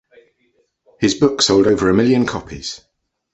His 0.99 1.13
book 1.13 1.43
sold 1.43 1.67
over 1.67 1.87
a 1.87 1.93
million 1.93 2.25
copies. 2.25 2.81